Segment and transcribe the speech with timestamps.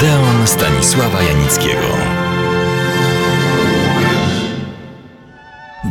[0.00, 1.96] Odeon Stanisława Janickiego.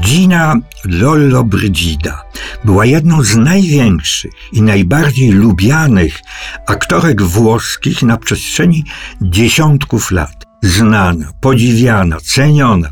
[0.00, 2.22] Gina Lollobrigida
[2.64, 6.20] była jedną z największych i najbardziej lubianych
[6.66, 8.84] aktorek włoskich na przestrzeni
[9.20, 10.46] dziesiątków lat.
[10.62, 12.88] Znana, podziwiana, ceniona.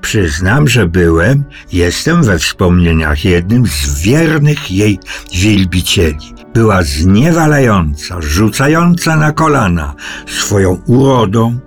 [0.00, 4.98] Przyznam, że byłem, jestem we wspomnieniach jednym z wiernych jej
[5.32, 6.35] wielbicieli.
[6.56, 9.94] Była zniewalająca, rzucająca na kolana
[10.26, 11.58] swoją urodą,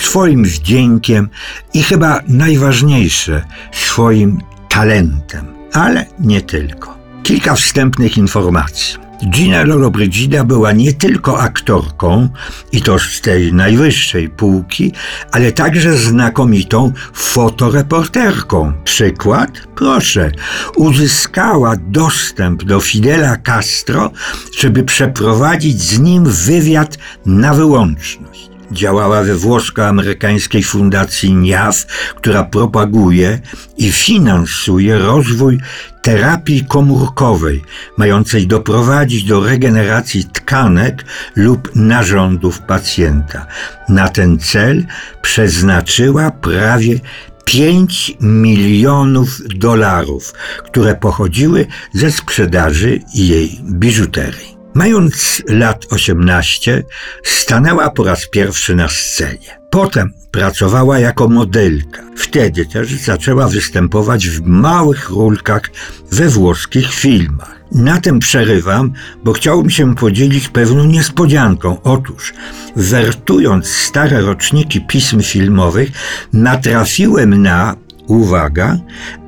[0.00, 1.28] swoim wdziękiem
[1.74, 4.38] i chyba najważniejsze, swoim
[4.68, 6.98] talentem, ale nie tylko.
[7.22, 9.07] Kilka wstępnych informacji.
[9.24, 12.28] Gina Lollobrigida była nie tylko aktorką,
[12.72, 14.92] i to z tej najwyższej półki,
[15.32, 18.72] ale także znakomitą fotoreporterką.
[18.84, 19.50] Przykład?
[19.74, 20.30] Proszę.
[20.76, 24.10] Uzyskała dostęp do Fidela Castro,
[24.58, 28.57] żeby przeprowadzić z nim wywiad na wyłączność.
[28.72, 33.40] Działała we włosko-amerykańskiej fundacji NIAF, która propaguje
[33.76, 35.58] i finansuje rozwój
[36.02, 37.62] terapii komórkowej,
[37.96, 41.04] mającej doprowadzić do regeneracji tkanek
[41.36, 43.46] lub narządów pacjenta.
[43.88, 44.86] Na ten cel
[45.22, 47.00] przeznaczyła prawie
[47.44, 54.57] 5 milionów dolarów, które pochodziły ze sprzedaży jej biżuterii.
[54.78, 56.84] Mając lat 18,
[57.24, 59.58] stanęła po raz pierwszy na scenie.
[59.70, 62.02] Potem pracowała jako modelka.
[62.16, 65.62] Wtedy też zaczęła występować w małych rulkach
[66.10, 67.56] we włoskich filmach.
[67.72, 68.92] Na tym przerywam,
[69.24, 71.82] bo chciałbym się podzielić pewną niespodzianką.
[71.82, 72.34] Otóż,
[72.76, 75.90] wertując stare roczniki pism filmowych,
[76.32, 77.76] natrafiłem na
[78.08, 78.78] uwaga,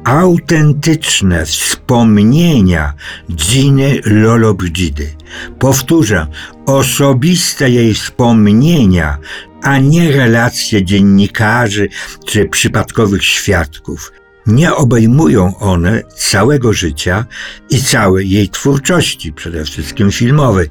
[0.05, 2.95] autentyczne wspomnienia
[3.31, 5.15] Giny Lollobrigidy.
[5.59, 6.27] Powtórzę,
[6.67, 9.19] osobiste jej wspomnienia,
[9.63, 11.89] a nie relacje dziennikarzy
[12.27, 14.13] czy przypadkowych świadków.
[14.47, 17.25] Nie obejmują one całego życia
[17.71, 20.69] i całej jej twórczości, przede wszystkim filmowej,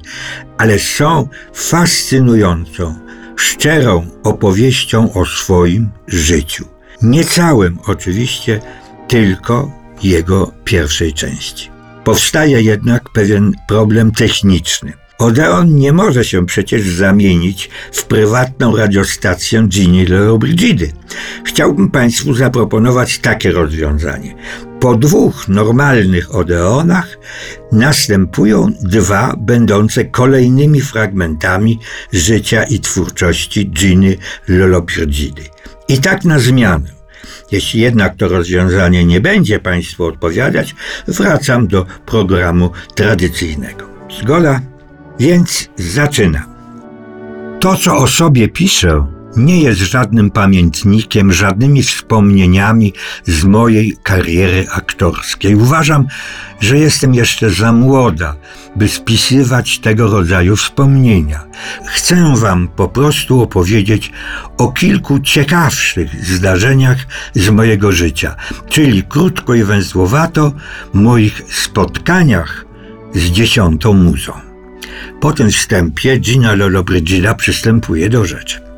[0.58, 2.94] ale są fascynującą,
[3.36, 6.79] szczerą opowieścią o swoim życiu.
[7.02, 8.60] Nie całym oczywiście,
[9.08, 9.70] tylko
[10.02, 11.70] jego pierwszej części.
[12.04, 14.92] Powstaje jednak pewien problem techniczny.
[15.18, 20.92] Odeon nie może się przecież zamienić w prywatną radiostację Ginny Lollobrigidy.
[21.44, 24.34] Chciałbym Państwu zaproponować takie rozwiązanie.
[24.80, 27.18] Po dwóch normalnych Odeonach
[27.72, 31.78] następują dwa będące kolejnymi fragmentami
[32.12, 34.16] życia i twórczości Ginny
[34.48, 35.42] Lollobrigidy.
[35.90, 36.90] I tak na zmianę.
[37.50, 40.74] Jeśli jednak to rozwiązanie nie będzie Państwu odpowiadać,
[41.08, 43.86] wracam do programu tradycyjnego.
[44.20, 44.60] Zgoda?
[45.18, 46.54] Więc zaczynam.
[47.60, 49.06] To, co o sobie piszę,
[49.36, 52.92] nie jest żadnym pamiętnikiem, żadnymi wspomnieniami
[53.26, 55.54] z mojej kariery aktorskiej.
[55.54, 56.06] Uważam,
[56.60, 58.36] że jestem jeszcze za młoda,
[58.76, 61.44] by spisywać tego rodzaju wspomnienia.
[61.86, 64.12] Chcę Wam po prostu opowiedzieć
[64.58, 66.98] o kilku ciekawszych zdarzeniach
[67.34, 68.36] z mojego życia,
[68.68, 70.52] czyli krótko i węzłowato
[70.92, 72.64] moich spotkaniach
[73.14, 74.32] z dziesiątą muzą.
[75.20, 78.69] Po tym wstępie Gina Lollobrigida przystępuje do rzeczy.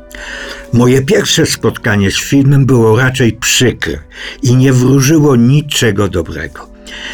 [0.73, 3.99] Moje pierwsze spotkanie z filmem było raczej przykre
[4.41, 6.73] i nie wróżyło niczego dobrego.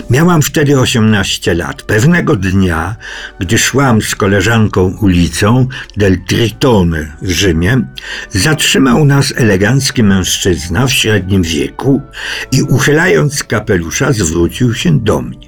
[0.09, 1.81] Miałam wtedy 18 lat.
[1.81, 2.95] Pewnego dnia,
[3.39, 7.81] gdy szłam z koleżanką ulicą del Tritone w Rzymie,
[8.29, 12.01] zatrzymał nas elegancki mężczyzna w średnim wieku
[12.51, 15.47] i uchylając kapelusza zwrócił się do mnie.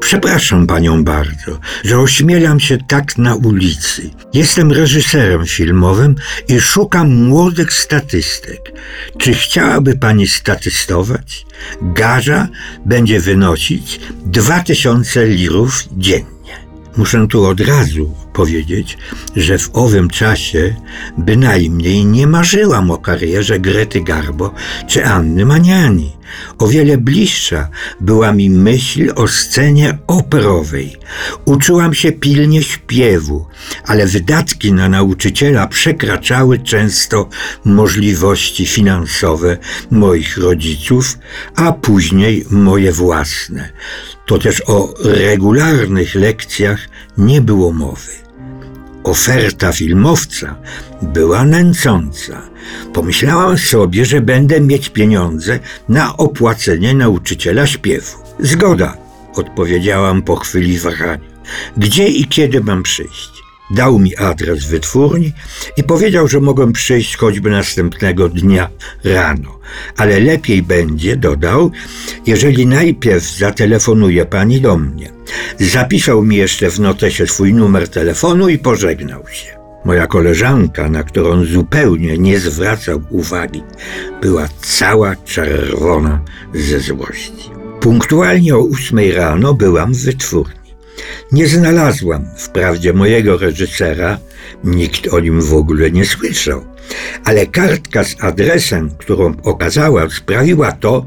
[0.00, 4.10] Przepraszam panią bardzo, że ośmielam się tak na ulicy.
[4.32, 6.14] Jestem reżyserem filmowym
[6.48, 8.72] i szukam młodych statystek.
[9.18, 11.46] Czy chciałaby pani statystować?
[11.82, 12.48] Garza
[12.86, 16.66] będzie wynosić 2000 lirów dziennie.
[16.96, 18.98] Muszę tu od razu powiedzieć,
[19.36, 20.74] że w owym czasie
[21.18, 24.54] bynajmniej nie marzyłam o karierze Grety Garbo
[24.86, 26.20] czy Anny Maniani.
[26.58, 27.68] O wiele bliższa
[28.00, 30.96] była mi myśl o scenie operowej.
[31.44, 33.46] Uczyłam się pilnie śpiewu,
[33.84, 37.28] ale wydatki na nauczyciela przekraczały często
[37.64, 39.58] możliwości finansowe
[39.90, 41.18] moich rodziców,
[41.56, 43.72] a później moje własne.
[44.26, 46.88] To też o regularnych lekcjach
[47.20, 48.12] nie było mowy.
[49.04, 50.56] Oferta filmowca
[51.02, 52.42] była nęcąca.
[52.92, 55.58] Pomyślałam sobie, że będę mieć pieniądze
[55.88, 58.18] na opłacenie nauczyciela śpiewu.
[58.40, 58.96] Zgoda,
[59.34, 61.30] odpowiedziałam po chwili wahania.
[61.76, 63.39] Gdzie i kiedy mam przyjść?
[63.70, 65.32] Dał mi adres wytwórni
[65.76, 68.68] i powiedział, że mogę przyjść choćby następnego dnia
[69.04, 69.58] rano.
[69.96, 71.70] Ale lepiej będzie, dodał,
[72.26, 75.12] jeżeli najpierw zatelefonuje pani do mnie.
[75.58, 79.60] Zapisał mi jeszcze w notesie swój numer telefonu i pożegnał się.
[79.84, 83.62] Moja koleżanka, na którą zupełnie nie zwracał uwagi,
[84.22, 86.20] była cała czerwona
[86.54, 87.50] ze złości.
[87.80, 90.59] Punktualnie o ósmej rano byłam w wytwórni.
[91.32, 94.18] Nie znalazłam wprawdzie mojego reżysera,
[94.64, 96.64] nikt o nim w ogóle nie słyszał,
[97.24, 101.06] ale kartka z adresem, którą okazała, sprawiła to,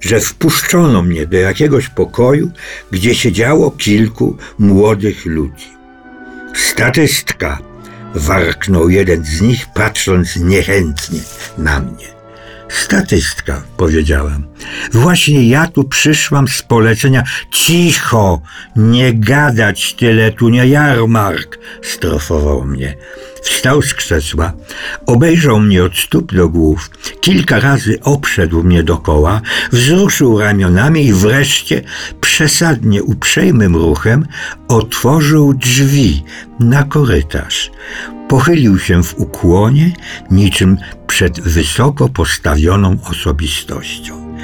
[0.00, 2.50] że wpuszczono mnie do jakiegoś pokoju,
[2.90, 5.66] gdzie siedziało kilku młodych ludzi.
[6.54, 7.58] Statystka,
[8.14, 11.20] warknął jeden z nich, patrząc niechętnie
[11.58, 12.21] na mnie.
[12.72, 14.46] Statystka, powiedziałem.
[14.92, 17.22] Właśnie ja tu przyszłam z polecenia.
[17.50, 18.40] Cicho,
[18.76, 22.94] nie gadać tyle, tu nie jarmark, strofował mnie.
[23.42, 24.52] Wstał z krzesła,
[25.06, 26.90] obejrzał mnie od stóp do głów,
[27.20, 29.40] kilka razy obszedł mnie dokoła,
[29.72, 31.82] wzruszył ramionami i wreszcie
[32.20, 34.26] przesadnie uprzejmym ruchem
[34.68, 36.24] otworzył drzwi
[36.60, 37.70] na korytarz.
[38.32, 39.92] Pochylił się w ukłonie,
[40.30, 44.36] niczym przed wysoko postawioną osobistością.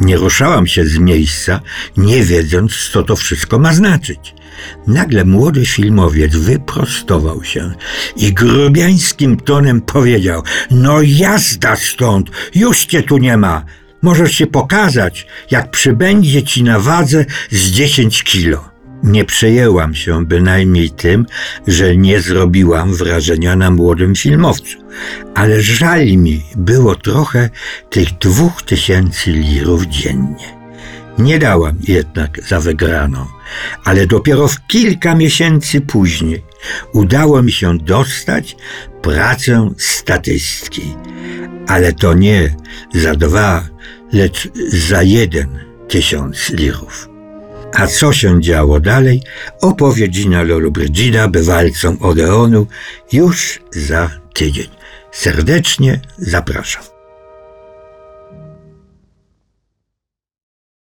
[0.00, 1.60] Nie ruszałam się z miejsca,
[1.96, 4.34] nie wiedząc, co to wszystko ma znaczyć.
[4.86, 7.72] Nagle młody filmowiec wyprostował się
[8.16, 13.64] i grubiańskim tonem powiedział: No jazda stąd, już cię tu nie ma.
[14.02, 18.71] Możesz się pokazać, jak przybędzie ci na wadze z 10 kilo.
[19.02, 21.26] Nie przejęłam się bynajmniej tym,
[21.66, 24.78] że nie zrobiłam wrażenia na młodym filmowcu,
[25.34, 27.50] ale żal mi było trochę
[27.90, 30.62] tych dwóch tysięcy lirów dziennie.
[31.18, 33.26] Nie dałam jednak za wygraną,
[33.84, 36.44] ale dopiero w kilka miesięcy później
[36.92, 38.56] udało mi się dostać
[39.02, 40.96] pracę statystki.
[41.66, 42.56] Ale to nie
[42.94, 43.68] za dwa,
[44.12, 45.58] lecz za jeden
[45.88, 47.11] tysiąc lirów.
[47.72, 49.22] A co się działo dalej,
[49.60, 52.66] opowie Gina Lollobrigida bywalcom Odeonu
[53.12, 54.68] już za tydzień.
[55.12, 56.91] Serdecznie zapraszam.